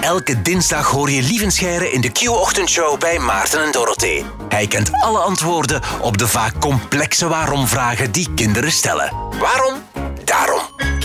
Elke 0.00 0.42
dinsdag 0.42 0.86
hoor 0.86 1.10
je 1.10 1.22
Lievenscheire 1.22 1.90
in 1.90 2.00
de 2.00 2.10
Q-ochtendshow 2.10 2.98
bij 2.98 3.18
Maarten 3.18 3.64
en 3.64 3.72
Dorothee. 3.72 4.24
Hij 4.48 4.66
kent 4.66 4.90
alle 4.92 5.18
antwoorden 5.18 5.82
op 6.00 6.18
de 6.18 6.28
vaak 6.28 6.60
complexe 6.60 7.28
waarom-vragen 7.28 8.12
die 8.12 8.28
kinderen 8.34 8.72
stellen. 8.72 9.12
Waarom? 9.38 9.85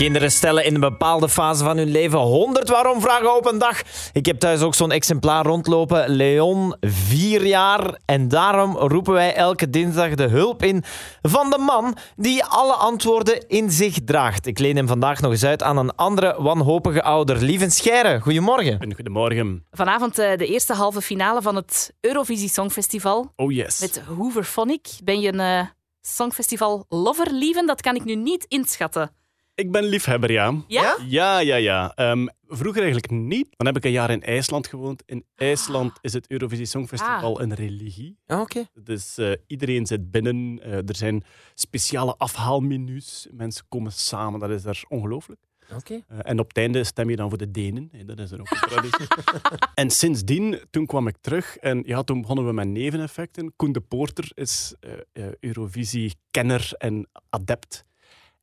Kinderen 0.02 0.32
stellen 0.32 0.64
in 0.64 0.74
een 0.74 0.80
bepaalde 0.80 1.28
fase 1.28 1.64
van 1.64 1.76
hun 1.76 1.90
leven 1.90 2.18
100 2.18 2.68
waarom-vragen 2.68 3.36
op 3.36 3.46
een 3.46 3.58
dag. 3.58 3.82
Ik 4.12 4.26
heb 4.26 4.38
thuis 4.38 4.60
ook 4.60 4.74
zo'n 4.74 4.90
exemplaar 4.90 5.44
rondlopen. 5.44 6.08
Leon, 6.08 6.76
vier 6.80 7.46
jaar. 7.46 7.98
En 8.04 8.28
daarom 8.28 8.76
roepen 8.76 9.12
wij 9.12 9.34
elke 9.34 9.70
dinsdag 9.70 10.14
de 10.14 10.26
hulp 10.26 10.62
in 10.62 10.82
van 11.20 11.50
de 11.50 11.58
man 11.58 11.96
die 12.16 12.44
alle 12.44 12.72
antwoorden 12.72 13.48
in 13.48 13.70
zich 13.70 13.98
draagt. 14.04 14.46
Ik 14.46 14.58
leen 14.58 14.76
hem 14.76 14.86
vandaag 14.86 15.20
nog 15.20 15.30
eens 15.30 15.44
uit 15.44 15.62
aan 15.62 15.76
een 15.76 15.94
andere 15.94 16.34
wanhopige 16.38 17.02
ouder. 17.02 17.42
Lieve 17.42 17.70
Scheire, 17.70 18.20
goedemorgen. 18.20 18.80
En 18.80 18.94
goedemorgen. 18.94 19.66
Vanavond 19.70 20.18
eh, 20.18 20.36
de 20.36 20.46
eerste 20.46 20.74
halve 20.74 21.00
finale 21.00 21.42
van 21.42 21.56
het 21.56 21.92
Eurovisie 22.00 22.48
Songfestival. 22.48 23.32
Oh 23.36 23.52
yes. 23.52 23.80
Met 23.80 24.02
Hooverphonic. 24.16 24.88
Ben 25.04 25.20
je 25.20 25.32
een 25.32 25.40
eh, 25.40 25.66
Songfestival-lover, 26.00 27.32
lieven? 27.32 27.66
Dat 27.66 27.80
kan 27.80 27.94
ik 27.94 28.04
nu 28.04 28.14
niet 28.14 28.44
inschatten. 28.48 29.20
Ik 29.62 29.70
ben 29.70 29.84
liefhebber, 29.84 30.30
ja. 30.32 30.54
Ja? 30.66 30.96
Ja, 31.06 31.38
ja, 31.38 31.56
ja. 31.56 31.92
Ehm, 31.94 32.26
vroeger 32.46 32.82
eigenlijk 32.82 33.12
niet. 33.12 33.46
Dan 33.56 33.66
heb 33.66 33.76
ik 33.76 33.84
een 33.84 33.90
jaar 33.90 34.10
in 34.10 34.22
IJsland 34.22 34.66
gewoond. 34.66 35.02
In 35.06 35.24
IJsland 35.34 35.98
is 36.00 36.12
het 36.12 36.30
Eurovisie 36.30 36.66
Songfestival 36.66 37.40
een 37.40 37.54
religie. 37.54 38.18
Oké. 38.26 38.64
Dus 38.82 39.18
eh, 39.18 39.32
iedereen 39.46 39.86
zit 39.86 40.10
binnen. 40.10 40.60
Eh, 40.62 40.72
er 40.72 40.96
zijn 40.96 41.22
speciale 41.54 42.14
afhaalmenu's. 42.16 43.28
Mensen 43.30 43.64
komen 43.68 43.92
samen. 43.92 44.40
Dat 44.40 44.50
is 44.50 44.62
daar 44.62 44.84
ongelooflijk. 44.88 45.40
Oké. 45.76 46.00
Eh, 46.08 46.18
en 46.22 46.38
op 46.38 46.48
het 46.48 46.56
einde 46.56 46.84
stem 46.84 47.10
je 47.10 47.16
dan 47.16 47.28
voor 47.28 47.38
de 47.38 47.50
Denen. 47.50 47.88
Hè, 47.92 48.04
Dat 48.04 48.18
is 48.18 48.30
er 48.30 48.40
ook 48.40 48.50
een 48.50 48.68
traditie. 48.68 49.06
en 49.74 49.90
sindsdien, 49.90 50.60
toen 50.70 50.86
kwam 50.86 51.06
ik 51.06 51.16
terug. 51.20 51.56
En 51.56 51.82
ja, 51.86 52.02
toen 52.02 52.20
begonnen 52.20 52.46
we 52.46 52.52
met 52.52 52.68
neveneffecten. 52.68 53.52
Koen 53.56 53.72
de 53.72 53.80
Poorter 53.80 54.30
is 54.34 54.74
eh, 54.80 54.92
eh, 55.12 55.32
Eurovisie-kenner 55.40 56.70
en 56.78 57.08
adept. 57.30 57.84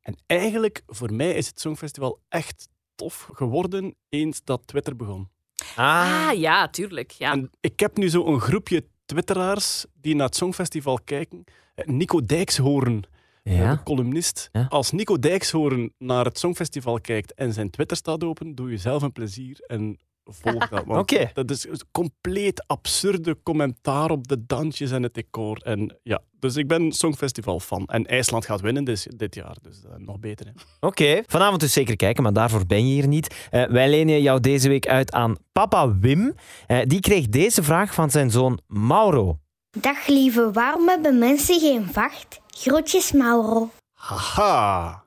En 0.00 0.16
eigenlijk, 0.26 0.82
voor 0.86 1.12
mij 1.12 1.34
is 1.34 1.46
het 1.46 1.60
Songfestival 1.60 2.20
echt 2.28 2.68
tof 2.94 3.28
geworden 3.32 3.94
eens 4.08 4.40
dat 4.44 4.66
Twitter 4.66 4.96
begon. 4.96 5.28
Ah, 5.76 6.28
Ah, 6.28 6.38
ja, 6.38 6.68
tuurlijk. 6.68 7.10
Ja. 7.10 7.32
En 7.32 7.50
ik 7.60 7.80
heb 7.80 7.96
nu 7.96 8.08
zo 8.08 8.26
een 8.26 8.40
groepje 8.40 8.84
twitteraars 9.04 9.86
die 9.94 10.14
naar 10.14 10.26
het 10.26 10.36
Songfestival 10.36 10.98
kijken. 11.04 11.44
Eh, 11.74 11.86
Nico 11.86 12.24
Dijkshoorn, 12.24 13.04
eh, 13.42 13.58
ja. 13.58 13.74
de 13.74 13.82
columnist. 13.82 14.48
Ja. 14.52 14.66
Als 14.68 14.90
Nico 14.90 15.18
Dijkshoorn 15.18 15.92
naar 15.98 16.24
het 16.24 16.38
Songfestival 16.38 17.00
kijkt 17.00 17.34
en 17.34 17.52
zijn 17.52 17.70
Twitter 17.70 17.96
staat 17.96 18.24
open, 18.24 18.54
doe 18.54 18.70
je 18.70 18.76
zelf 18.76 19.02
een 19.02 19.12
plezier 19.12 19.60
en 19.66 19.98
volg 20.24 20.68
dat. 20.68 20.84
Want. 20.86 21.34
Dat 21.34 21.50
is 21.50 21.68
een 21.68 21.80
compleet 21.90 22.64
absurde 22.66 23.36
commentaar 23.42 24.10
op 24.10 24.28
de 24.28 24.46
dansjes 24.46 24.90
en 24.90 25.02
het 25.02 25.14
decor. 25.14 25.60
En 25.62 25.98
ja, 26.02 26.22
dus 26.38 26.56
ik 26.56 26.68
ben 26.68 26.92
Songfestival 26.92 27.60
fan. 27.60 27.86
En 27.86 28.06
IJsland 28.06 28.44
gaat 28.44 28.60
winnen 28.60 28.84
dus, 28.84 29.06
dit 29.16 29.34
jaar, 29.34 29.56
dus 29.62 29.84
eh, 29.84 29.90
nog 29.96 30.18
beter. 30.18 30.46
Hè. 30.46 30.52
Oké, 30.86 31.22
vanavond 31.26 31.60
dus 31.60 31.72
zeker 31.72 31.96
kijken, 31.96 32.22
maar 32.22 32.32
daarvoor 32.32 32.66
ben 32.66 32.88
je 32.88 32.92
hier 32.92 33.08
niet. 33.08 33.48
Eh, 33.50 33.64
wij 33.64 33.90
lenen 33.90 34.22
jou 34.22 34.40
deze 34.40 34.68
week 34.68 34.86
uit 34.86 35.12
aan 35.12 35.36
papa 35.52 35.98
Wim. 35.98 36.34
Eh, 36.66 36.78
die 36.84 37.00
kreeg 37.00 37.28
deze 37.28 37.62
vraag 37.62 37.94
van 37.94 38.10
zijn 38.10 38.30
zoon 38.30 38.60
Mauro. 38.66 39.38
Dag 39.70 40.06
lieve, 40.06 40.50
waarom 40.52 40.88
hebben 40.88 41.18
mensen 41.18 41.60
geen 41.60 41.86
vacht? 41.92 42.40
Groetjes 42.46 43.12
Mauro. 43.12 43.70
Haha. 43.92 45.04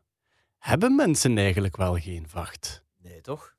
Hebben 0.58 0.96
mensen 0.96 1.38
eigenlijk 1.38 1.78
wel 1.78 1.96
geen 1.96 2.26
vacht? 2.28 2.84
Nee, 3.02 3.22
toch? 3.22 3.54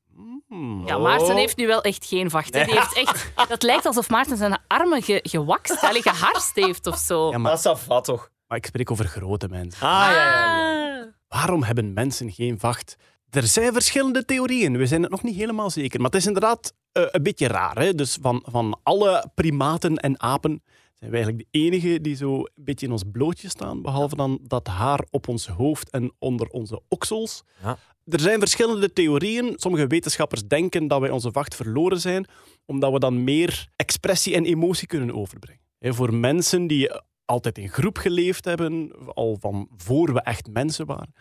Hmm. 0.47 0.83
Ja, 0.85 0.97
Maarten 0.97 1.35
heeft 1.35 1.57
nu 1.57 1.67
wel 1.67 1.81
echt 1.81 2.05
geen 2.05 2.29
vacht. 2.29 2.53
hè. 2.53 2.63
Die 2.65 2.73
heeft 2.79 2.95
echt, 2.95 3.31
dat 3.49 3.63
lijkt 3.63 3.85
alsof 3.85 4.09
Maarten 4.09 4.37
zijn 4.37 4.57
armen 4.67 5.01
ge, 5.03 5.19
gewakst, 5.23 5.77
geharst 5.79 6.55
heeft 6.55 6.87
of 6.87 6.97
zo. 6.97 7.29
Ja, 7.29 7.37
maar, 7.37 7.51
Dat 7.61 7.77
is 7.77 7.85
wat 7.85 8.03
toch? 8.03 8.29
maar 8.47 8.57
ik 8.57 8.65
spreek 8.65 8.91
over 8.91 9.05
grote 9.05 9.47
mensen. 9.47 9.87
Ah, 9.87 9.91
ja, 9.91 10.11
ja, 10.11 10.47
ja. 10.87 10.99
Ah. 10.99 11.07
Waarom 11.27 11.63
hebben 11.63 11.93
mensen 11.93 12.31
geen 12.31 12.59
vacht? 12.59 12.95
Er 13.29 13.43
zijn 13.43 13.73
verschillende 13.73 14.25
theorieën. 14.25 14.77
We 14.77 14.85
zijn 14.85 15.01
het 15.01 15.11
nog 15.11 15.23
niet 15.23 15.35
helemaal 15.35 15.69
zeker. 15.69 16.01
Maar 16.01 16.09
het 16.09 16.19
is 16.19 16.25
inderdaad 16.27 16.73
eh, 16.91 17.03
een 17.11 17.23
beetje 17.23 17.47
raar. 17.47 17.77
Hè? 17.79 17.93
Dus 17.95 18.17
van, 18.21 18.43
van 18.49 18.79
alle 18.83 19.31
primaten 19.35 19.95
en 19.97 20.21
apen 20.21 20.63
zijn 21.11 21.23
eigenlijk 21.23 21.51
de 21.51 21.59
enige 21.59 22.01
die 22.01 22.15
zo 22.15 22.35
een 22.35 22.63
beetje 22.63 22.85
in 22.85 22.91
ons 22.91 23.03
blootje 23.11 23.49
staan. 23.49 23.81
Behalve 23.81 24.15
dan 24.15 24.39
dat 24.41 24.67
haar 24.67 25.05
op 25.09 25.27
ons 25.27 25.47
hoofd 25.47 25.89
en 25.89 26.13
onder 26.19 26.47
onze 26.47 26.81
oksels. 26.87 27.43
Ja. 27.63 27.77
Er 28.05 28.19
zijn 28.19 28.39
verschillende 28.39 28.93
theorieën. 28.93 29.53
Sommige 29.55 29.87
wetenschappers 29.87 30.47
denken 30.47 30.87
dat 30.87 30.99
wij 30.99 31.09
onze 31.09 31.31
vacht 31.31 31.55
verloren 31.55 31.99
zijn, 31.99 32.27
omdat 32.65 32.91
we 32.91 32.99
dan 32.99 33.23
meer 33.23 33.67
expressie 33.75 34.35
en 34.35 34.45
emotie 34.45 34.87
kunnen 34.87 35.15
overbrengen. 35.15 35.61
Voor 35.79 36.13
mensen 36.13 36.67
die 36.67 36.91
altijd 37.25 37.57
in 37.57 37.69
groep 37.69 37.97
geleefd 37.97 38.45
hebben, 38.45 38.91
al 39.13 39.37
van 39.39 39.69
voor 39.77 40.13
we 40.13 40.21
echt 40.21 40.47
mensen 40.47 40.85
waren, 40.85 41.13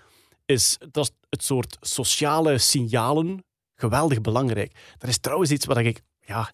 is 0.45 0.79
dat 0.91 1.13
het 1.29 1.45
soort 1.45 1.77
sociale 1.81 2.59
signalen 2.59 3.45
geweldig 3.75 4.21
belangrijk. 4.21 4.95
Dat 4.99 5.09
is 5.09 5.19
trouwens 5.19 5.51
iets 5.51 5.67
wat 5.67 5.77
ik... 5.77 6.03
Ja, 6.27 6.51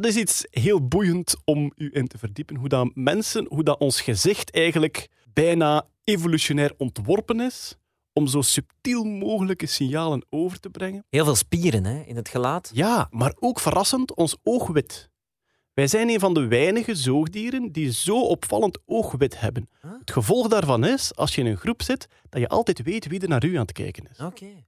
dat 0.00 0.06
is 0.06 0.16
iets 0.16 0.46
heel 0.50 0.88
boeiend 0.88 1.36
om 1.44 1.72
u 1.76 1.90
in 1.92 2.06
te 2.06 2.18
verdiepen. 2.18 2.56
Hoe 2.56 2.68
dat 2.68 2.90
mensen, 2.94 3.46
hoe 3.48 3.62
dat 3.62 3.78
ons 3.78 4.00
gezicht 4.00 4.50
eigenlijk 4.50 5.08
bijna 5.32 5.86
evolutionair 6.04 6.74
ontworpen 6.76 7.40
is 7.40 7.76
om 8.12 8.26
zo 8.26 8.40
subtiel 8.40 9.04
mogelijke 9.04 9.66
signalen 9.66 10.26
over 10.30 10.60
te 10.60 10.70
brengen. 10.70 11.04
Heel 11.08 11.24
veel 11.24 11.34
spieren 11.34 11.84
hè, 11.84 12.02
in 12.02 12.16
het 12.16 12.28
gelaat. 12.28 12.70
Ja, 12.74 13.08
maar 13.10 13.34
ook 13.38 13.60
verrassend 13.60 14.14
ons 14.14 14.36
oogwit. 14.42 15.10
Wij 15.74 15.86
zijn 15.86 16.08
een 16.08 16.20
van 16.20 16.34
de 16.34 16.46
weinige 16.46 16.94
zoogdieren 16.94 17.72
die 17.72 17.92
zo 17.92 18.20
opvallend 18.20 18.78
oogwit 18.86 19.40
hebben. 19.40 19.68
Huh? 19.82 19.90
Het 19.98 20.10
gevolg 20.10 20.48
daarvan 20.48 20.84
is, 20.84 21.16
als 21.16 21.34
je 21.34 21.40
in 21.40 21.46
een 21.46 21.56
groep 21.56 21.82
zit, 21.82 22.06
dat 22.28 22.40
je 22.40 22.48
altijd 22.48 22.82
weet 22.82 23.06
wie 23.06 23.20
er 23.20 23.28
naar 23.28 23.44
u 23.44 23.54
aan 23.54 23.62
het 23.62 23.72
kijken 23.72 24.08
is. 24.10 24.18
Oké. 24.18 24.64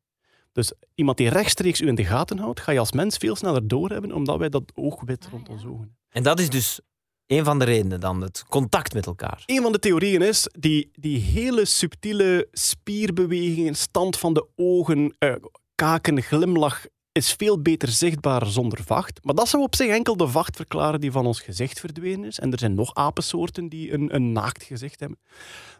Dus 0.54 0.72
iemand 0.94 1.16
die 1.16 1.28
rechtstreeks 1.28 1.80
u 1.80 1.86
in 1.86 1.94
de 1.94 2.04
gaten 2.04 2.38
houdt, 2.38 2.60
ga 2.60 2.72
je 2.72 2.78
als 2.78 2.92
mens 2.92 3.16
veel 3.16 3.36
sneller 3.36 3.68
doorhebben, 3.68 4.12
omdat 4.12 4.38
wij 4.38 4.48
dat 4.48 4.62
oogwit 4.74 5.28
rond 5.30 5.48
ons 5.48 5.64
ogen 5.64 5.96
En 6.08 6.22
dat 6.22 6.40
is 6.40 6.50
dus 6.50 6.80
een 7.26 7.44
van 7.44 7.58
de 7.58 7.64
redenen 7.64 8.00
dan, 8.00 8.20
het 8.20 8.44
contact 8.48 8.94
met 8.94 9.06
elkaar. 9.06 9.42
Een 9.46 9.62
van 9.62 9.72
de 9.72 9.78
theorieën 9.78 10.22
is 10.22 10.48
die, 10.58 10.90
die 10.92 11.18
hele 11.18 11.64
subtiele 11.64 12.48
spierbewegingen, 12.52 13.74
stand 13.74 14.18
van 14.18 14.34
de 14.34 14.46
ogen, 14.54 15.14
eh, 15.18 15.34
kaken, 15.74 16.22
glimlach, 16.22 16.84
is 17.12 17.32
veel 17.32 17.62
beter 17.62 17.88
zichtbaar 17.88 18.46
zonder 18.46 18.82
vacht. 18.82 19.24
Maar 19.24 19.34
dat 19.34 19.48
zou 19.48 19.62
op 19.62 19.74
zich 19.74 19.88
enkel 19.88 20.16
de 20.16 20.28
vacht 20.28 20.56
verklaren 20.56 21.00
die 21.00 21.12
van 21.12 21.26
ons 21.26 21.40
gezicht 21.40 21.80
verdwenen 21.80 22.24
is. 22.24 22.38
En 22.38 22.52
er 22.52 22.58
zijn 22.58 22.74
nog 22.74 22.94
apensoorten 22.94 23.68
die 23.68 23.92
een, 23.92 24.14
een 24.14 24.32
naakt 24.32 24.62
gezicht 24.62 25.00
hebben. 25.00 25.18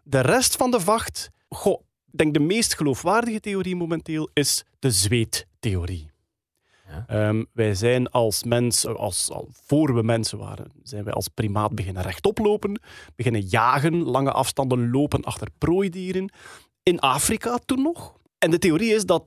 De 0.04 0.20
rest 0.20 0.56
van 0.56 0.70
de 0.70 0.80
vacht, 0.80 1.30
goh, 1.48 1.80
denk 2.18 2.34
de 2.34 2.40
meest 2.40 2.74
geloofwaardige 2.74 3.40
theorie 3.40 3.76
momenteel 3.76 4.30
is 4.32 4.64
de 4.78 4.90
zweettheorie. 4.90 6.12
Ja. 6.88 7.04
Ehm, 7.06 7.44
wij 7.52 7.74
zijn 7.74 8.10
als 8.10 8.44
mens, 8.44 8.86
als, 8.86 9.30
al 9.30 9.48
voor 9.50 9.94
we 9.94 10.02
mensen 10.02 10.38
waren, 10.38 10.72
zijn 10.82 11.04
wij 11.04 11.12
als 11.12 11.28
primaat 11.28 11.74
beginnen 11.74 12.02
rechtop 12.02 12.38
lopen, 12.38 12.80
beginnen 13.16 13.40
jagen, 13.40 14.02
lange 14.02 14.32
afstanden 14.32 14.90
lopen 14.90 15.22
achter 15.22 15.48
prooidieren. 15.58 16.32
In 16.82 16.98
Afrika 16.98 17.58
toen 17.64 17.82
nog. 17.82 18.18
En 18.38 18.50
de 18.50 18.58
theorie 18.58 18.94
is 18.94 19.04
dat 19.04 19.24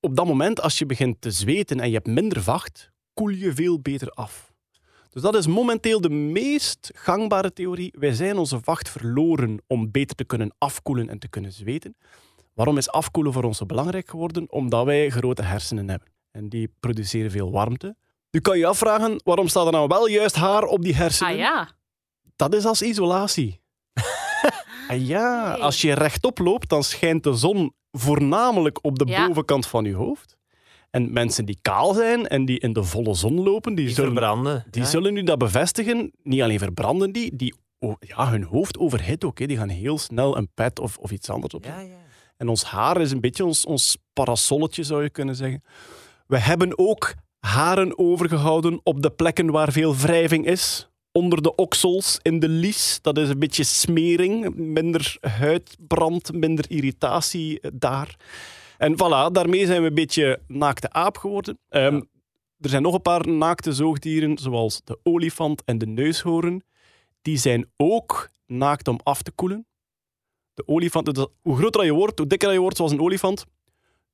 op 0.00 0.16
dat 0.16 0.26
moment, 0.26 0.60
als 0.60 0.78
je 0.78 0.86
begint 0.86 1.20
te 1.20 1.30
zweten 1.30 1.80
en 1.80 1.88
je 1.88 1.94
hebt 1.94 2.06
minder 2.06 2.42
vacht, 2.42 2.90
koel 3.14 3.28
je 3.28 3.54
veel 3.54 3.80
beter 3.80 4.10
af. 4.10 4.52
Dus 5.10 5.22
dat 5.22 5.34
is 5.34 5.46
momenteel 5.46 6.00
de 6.00 6.10
meest 6.10 6.90
gangbare 6.94 7.52
theorie. 7.52 7.94
Wij 7.98 8.12
zijn 8.12 8.38
onze 8.38 8.60
vacht 8.62 8.88
verloren 8.88 9.62
om 9.66 9.90
beter 9.90 10.16
te 10.16 10.24
kunnen 10.24 10.54
afkoelen 10.58 11.08
en 11.08 11.18
te 11.18 11.28
kunnen 11.28 11.52
zweten. 11.52 11.96
Waarom 12.60 12.78
is 12.78 12.90
afkoelen 12.90 13.32
voor 13.32 13.44
ons 13.44 13.58
zo 13.58 13.66
belangrijk 13.66 14.08
geworden? 14.10 14.44
Omdat 14.52 14.84
wij 14.84 15.10
grote 15.10 15.42
hersenen 15.42 15.88
hebben. 15.88 16.08
En 16.30 16.48
die 16.48 16.72
produceren 16.80 17.30
veel 17.30 17.50
warmte. 17.50 17.96
Nu 18.30 18.40
kan 18.40 18.54
je 18.54 18.60
je 18.60 18.66
afvragen, 18.66 19.20
waarom 19.24 19.48
staat 19.48 19.66
er 19.66 19.72
nou 19.72 19.86
wel 19.88 20.08
juist 20.08 20.34
haar 20.36 20.64
op 20.64 20.82
die 20.82 20.94
hersenen? 20.94 21.32
Ah 21.32 21.38
ja. 21.38 21.68
Dat 22.36 22.54
is 22.54 22.64
als 22.64 22.82
isolatie. 22.82 23.60
en 24.88 25.06
ja, 25.06 25.52
als 25.52 25.80
je 25.80 25.92
rechtop 25.94 26.38
loopt, 26.38 26.68
dan 26.68 26.82
schijnt 26.82 27.22
de 27.24 27.34
zon 27.34 27.74
voornamelijk 27.92 28.78
op 28.84 28.98
de 28.98 29.06
Ja. 29.06 29.26
bovenkant 29.26 29.66
van 29.66 29.84
je 29.84 29.94
hoofd. 29.94 30.36
En 30.90 31.12
mensen 31.12 31.44
die 31.44 31.58
kaal 31.62 31.94
zijn 31.94 32.26
en 32.26 32.44
die 32.44 32.58
in 32.58 32.72
de 32.72 32.84
volle 32.84 33.14
zon 33.14 33.42
lopen, 33.42 33.74
die, 33.74 33.84
Die 33.84 33.94
zullen, 33.94 34.10
verbranden. 34.12 34.64
die 34.70 34.82
Ja. 34.82 34.88
zullen 34.88 35.12
nu 35.12 35.22
dat 35.22 35.38
bevestigen. 35.38 36.12
Niet 36.22 36.42
alleen 36.42 36.58
verbranden 36.58 37.12
die, 37.12 37.36
die 37.36 37.54
ja, 38.00 38.28
hun 38.30 38.42
hoofd 38.42 38.78
overhit 38.78 39.24
ook. 39.24 39.38
hè. 39.38 39.46
Die 39.46 39.56
gaan 39.56 39.68
heel 39.68 39.98
snel 39.98 40.36
een 40.36 40.48
pet 40.54 40.78
of, 40.78 40.96
of 40.98 41.10
iets 41.10 41.30
anders 41.30 41.54
op. 41.54 41.64
Ja, 41.64 41.80
ja. 41.80 41.94
En 42.40 42.48
ons 42.48 42.64
haar 42.64 43.00
is 43.00 43.10
een 43.10 43.20
beetje 43.20 43.44
ons, 43.44 43.64
ons 43.64 43.96
parasolletje, 44.12 44.82
zou 44.82 45.02
je 45.02 45.10
kunnen 45.10 45.34
zeggen. 45.36 45.62
We 46.26 46.38
hebben 46.38 46.78
ook 46.78 47.14
haren 47.38 47.98
overgehouden 47.98 48.80
op 48.82 49.02
de 49.02 49.10
plekken 49.10 49.50
waar 49.50 49.72
veel 49.72 49.96
wrijving 49.96 50.46
is. 50.46 50.88
Onder 51.12 51.42
de 51.42 51.54
oksels, 51.54 52.18
in 52.22 52.38
de 52.38 52.48
lies. 52.48 52.98
Dat 53.02 53.18
is 53.18 53.28
een 53.28 53.38
beetje 53.38 53.64
smering. 53.64 54.54
Minder 54.54 55.16
huidbrand, 55.20 56.32
minder 56.32 56.64
irritatie 56.68 57.60
eh, 57.60 57.70
daar. 57.74 58.16
En 58.78 58.92
voilà, 58.94 59.32
daarmee 59.32 59.66
zijn 59.66 59.82
we 59.82 59.88
een 59.88 59.94
beetje 59.94 60.40
naakte 60.46 60.90
aap 60.92 61.18
geworden. 61.18 61.58
Ehm, 61.68 62.00
Er 62.58 62.68
zijn 62.68 62.82
nog 62.82 62.94
een 62.94 63.02
paar 63.02 63.28
naakte 63.28 63.72
zoogdieren, 63.72 64.38
zoals 64.38 64.80
de 64.84 64.98
olifant 65.02 65.62
en 65.64 65.78
de 65.78 65.86
neushoorn. 65.86 66.62
Die 67.22 67.36
zijn 67.38 67.70
ook 67.76 68.30
naakt 68.46 68.88
om 68.88 69.00
af 69.02 69.22
te 69.22 69.30
koelen. 69.30 69.66
De 70.54 70.62
olifant, 70.66 71.14
dus 71.14 71.26
hoe 71.42 71.56
groter 71.56 71.84
je 71.84 71.92
wordt, 71.92 72.18
hoe 72.18 72.26
dikker 72.28 72.52
je 72.52 72.60
wordt, 72.60 72.76
zoals 72.76 72.92
een 72.92 73.00
olifant, 73.00 73.46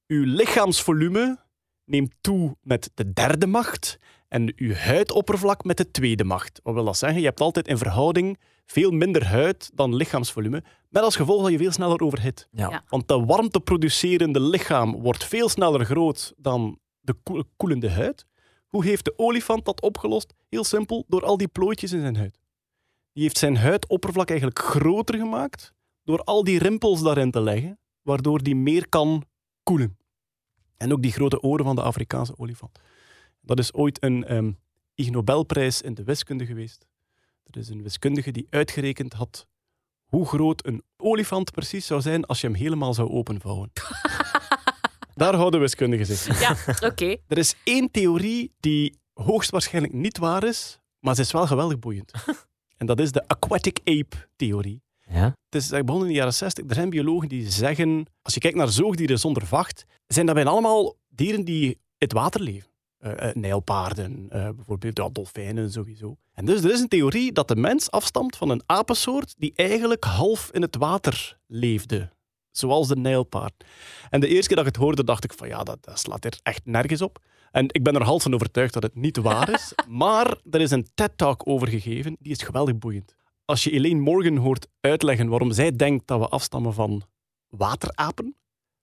uw 0.07 0.25
lichaamsvolume 0.25 1.45
neemt 1.85 2.15
toe 2.21 2.57
met 2.63 2.91
de 2.95 3.13
derde 3.13 3.47
macht 3.47 3.99
en 4.29 4.53
uw 4.57 4.73
huidoppervlak 4.73 5.65
met 5.65 5.77
de 5.77 5.91
tweede 5.91 6.25
macht. 6.25 6.61
Wat 6.63 6.75
wil 6.75 6.85
dat 6.85 6.99
zeggen? 6.99 7.21
Je 7.21 7.27
hebt 7.27 7.41
altijd 7.41 7.69
in 7.69 7.79
verhouding 7.79 8.39
veel 8.67 8.91
minder 8.91 9.27
huid 9.27 9.71
dan 9.75 9.95
lichaamsvolume, 9.95 10.63
met 10.89 11.03
als 11.03 11.17
gevolg 11.17 11.43
dat 11.43 11.51
je 11.51 11.59
veel 11.59 11.73
sneller 11.73 12.01
overhit. 12.01 12.49
Ja. 12.51 12.71
Ja. 12.71 12.85
Want 12.89 13.09
de 13.09 13.25
warmteproducerende 13.25 14.41
lichaam 14.41 15.01
wordt 15.03 15.25
veel 15.25 15.49
sneller 15.49 15.85
groot 15.85 16.33
dan 16.37 16.79
de 17.01 17.15
koe- 17.23 17.45
koelende 17.57 17.91
huid. 17.91 18.27
Hoe 18.67 18.85
heeft 18.85 19.05
de 19.05 19.13
olifant 19.17 19.65
dat 19.65 19.81
opgelost? 19.81 20.35
Heel 20.49 20.65
simpel, 20.65 21.05
door 21.09 21.25
al 21.25 21.37
die 21.37 21.49
plooitjes 21.49 21.93
in 21.93 22.01
zijn 22.01 22.17
huid. 22.17 22.39
Die 23.13 23.23
heeft 23.23 23.39
zijn 23.39 23.57
huidoppervlak 23.57 24.29
eigenlijk 24.29 24.59
groter 24.59 25.19
gemaakt 25.19 25.75
door 26.07 26.23
al 26.25 26.45
die 26.45 26.59
rimpels 26.59 27.03
daarin 27.03 27.31
te 27.31 27.41
leggen, 27.41 27.79
waardoor 28.03 28.43
die 28.43 28.57
meer 28.57 28.89
kan 28.89 29.25
koelen. 29.63 29.99
En 30.77 30.93
ook 30.93 31.03
die 31.03 31.13
grote 31.13 31.43
oren 31.43 31.65
van 31.65 31.77
de 31.77 31.83
Afrikaanse 31.83 32.39
olifant. 32.39 32.79
Dat 33.41 33.59
is 33.59 33.73
ooit 33.73 34.03
een 34.03 34.25
ehm 34.25 34.53
Ig 34.95 35.11
Nobelprijs 35.11 35.83
in 35.83 35.95
de 35.95 36.05
wiskunde 36.05 36.47
geweest. 36.47 36.87
Er 37.45 37.57
is 37.57 37.69
een 37.69 37.83
wiskundige 37.83 38.31
die 38.31 38.47
uitgerekend 38.51 39.13
had 39.13 39.47
hoe 40.07 40.27
groot 40.27 40.67
een 40.67 40.83
olifant 40.97 41.51
precies 41.51 41.87
zou 41.87 42.01
zijn 42.01 42.25
als 42.25 42.41
je 42.41 42.47
hem 42.47 42.57
helemaal 42.57 42.95
zou 42.95 43.11
openvouwen. 43.11 43.73
Daar 45.15 45.35
houden 45.35 45.61
wiskundigen 45.61 46.07
zich. 46.07 46.41
Ja, 46.41 46.57
oké. 46.89 47.17
Er 47.27 47.39
is 47.39 47.55
één 47.65 47.91
theorie 47.91 48.55
die 48.61 48.99
hoogstwaarschijnlijk 49.13 49.95
niet 49.95 50.19
waar 50.19 50.45
is, 50.45 50.81
maar 50.99 51.15
ze 51.15 51.21
is 51.21 51.33
wel 51.33 51.47
geweldig 51.47 51.79
boeiend. 51.79 52.13
En 52.77 52.87
dat 52.87 53.01
is 53.01 53.13
de 53.13 53.29
aquatic 53.29 53.81
ape-theorie. 53.85 54.83
Ja? 55.11 55.37
Het 55.49 55.63
is 55.63 55.69
begonnen 55.69 56.03
in 56.03 56.13
de 56.13 56.19
jaren 56.19 56.35
60. 56.35 56.65
Er 56.69 56.75
zijn 56.75 56.91
biologen 56.91 57.29
die 57.29 57.51
zeggen, 57.51 58.07
als 58.23 58.35
je 58.35 58.41
kijkt 58.41 58.57
naar 58.57 58.69
zoogdieren 58.69 59.19
zonder 59.19 59.47
vacht, 59.47 59.85
zijn 60.07 60.27
dat 60.27 60.35
bijna 60.35 60.51
allemaal 60.51 60.95
dieren 61.09 61.45
die 61.45 61.69
in 61.71 61.79
het 61.99 62.13
water 62.13 62.41
leven. 62.41 62.71
Eh, 62.99 63.35
nijlpaarden, 63.35 64.27
eh, 64.31 64.49
bijvoorbeeld 64.51 64.99
ja, 64.99 65.09
dolfijnen 65.09 65.73
sowieso. 65.73 66.17
En 66.33 66.45
dus 66.45 66.65
er 66.65 66.73
is 66.73 66.81
een 66.81 66.89
theorie 66.89 67.33
dat 67.33 67.49
de 67.49 67.57
mens 67.57 67.91
afstamt 67.91 68.37
van 68.37 68.51
een 68.51 68.63
apensoort 68.67 69.35
die 69.39 69.53
eigenlijk 69.55 70.05
half 70.05 70.51
in 70.53 70.63
het 70.63 70.77
water 70.77 71.39
leefde. 71.47 72.11
Zoals 72.51 72.89
de 72.89 72.97
nijlpaard. 72.97 73.65
En 74.11 74.21
de 74.21 74.29
eerste 74.29 74.47
keer 74.47 74.57
dat 74.57 74.67
ik 74.67 74.75
het 74.75 74.83
hoorde, 74.83 75.05
dacht 75.05 75.25
ik 75.25 75.33
van 75.33 75.49
ja, 75.49 75.63
dat, 75.63 75.85
dat 75.85 75.99
slaat 75.99 76.25
er 76.25 76.39
echt 76.43 76.61
nergens 76.65 77.03
op. 77.03 77.19
En 77.51 77.67
ik 77.69 77.83
ben 77.83 77.95
er 77.95 78.03
half 78.03 78.23
van 78.23 78.35
overtuigd 78.35 78.73
dat 78.73 78.83
het 78.83 78.95
niet 78.95 79.17
waar 79.17 79.53
is. 79.53 79.73
maar 79.89 80.37
er 80.51 80.61
is 80.61 80.71
een 80.71 80.89
TED-talk 80.95 81.49
over 81.49 81.69
gegeven, 81.69 82.17
die 82.19 82.33
is 82.33 82.43
geweldig 82.43 82.79
boeiend. 82.79 83.15
Als 83.47 83.65
je 83.65 83.71
Elaine 83.71 84.01
Morgan 84.01 84.37
hoort 84.37 84.67
uitleggen 84.81 85.29
waarom 85.29 85.53
zij 85.53 85.77
denkt 85.77 86.07
dat 86.07 86.19
we 86.19 86.29
afstammen 86.29 86.75
van 86.75 87.03
waterapen, 87.49 88.37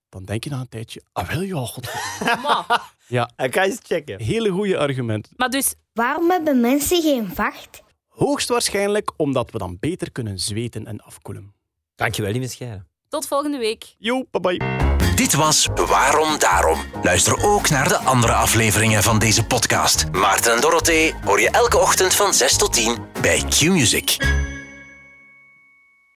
dan 0.09 0.23
denk 0.23 0.43
je 0.43 0.49
na 0.49 0.59
een 0.59 0.69
tijdje, 0.69 1.01
ah 1.11 1.29
wel 1.29 1.41
ja, 1.41 1.65
god. 1.65 1.93
Maar, 2.43 2.93
Ik 3.37 3.53
ga 3.55 3.63
eens 3.63 3.79
checken. 3.83 4.21
Hele 4.21 4.49
goede 4.49 4.77
argument. 4.77 5.29
maar 5.35 5.49
dus, 5.49 5.73
Waarom 5.93 6.29
hebben 6.29 6.61
mensen 6.61 7.01
geen 7.01 7.29
vacht? 7.35 7.81
Hoogstwaarschijnlijk 8.07 9.11
omdat 9.17 9.51
we 9.51 9.57
dan 9.57 9.77
beter 9.79 10.11
kunnen 10.11 10.39
zweten 10.39 10.87
en 10.87 11.01
afkoelen. 11.01 11.53
Dankjewel, 11.95 12.31
lieve 12.31 12.47
Scheire. 12.47 12.85
tot 13.09 13.27
volgende 13.27 13.57
week. 13.57 13.95
Yo, 13.97 14.25
bye 14.31 14.41
bye. 14.41 15.15
Dit 15.15 15.33
was 15.33 15.67
Waarom 15.75 16.39
Daarom. 16.39 16.79
Luister 17.03 17.43
ook 17.45 17.69
naar 17.69 17.87
de 17.87 17.97
andere 17.97 18.33
afleveringen 18.33 19.03
van 19.03 19.19
deze 19.19 19.45
podcast. 19.45 20.11
Maarten 20.11 20.53
en 20.55 20.61
Dorothee 20.61 21.13
hoor 21.25 21.39
je 21.41 21.49
elke 21.49 21.77
ochtend 21.77 22.13
van 22.15 22.33
6 22.33 22.57
tot 22.57 22.73
10 22.73 22.97
bij 23.21 23.43
Q-Music. 23.49 24.17